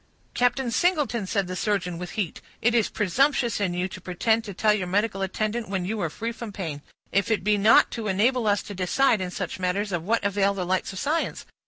"Captain 0.33 0.71
Singleton," 0.71 1.27
said 1.27 1.45
the 1.45 1.55
surgeon, 1.55 1.99
with 1.99 2.13
heat, 2.17 2.41
"it 2.59 2.73
is 2.73 2.89
presumptuous 2.89 3.61
in 3.61 3.75
you 3.75 3.87
to 3.87 4.01
pretend 4.01 4.43
to 4.43 4.51
tell 4.51 4.73
your 4.73 4.87
medical 4.87 5.21
attendant 5.21 5.69
when 5.69 5.85
you 5.85 6.01
are 6.01 6.09
free 6.09 6.31
from 6.31 6.51
pain. 6.51 6.81
If 7.11 7.29
it 7.29 7.43
be 7.43 7.55
not 7.55 7.91
to 7.91 8.07
enable 8.07 8.47
us 8.47 8.63
to 8.63 8.73
decide 8.73 9.21
in 9.21 9.29
such 9.29 9.59
matters, 9.59 9.91
of 9.91 10.01
what 10.01 10.23
avail 10.23 10.55
the 10.55 10.65
lights 10.65 10.91
of 10.91 10.97
science? 10.97 11.45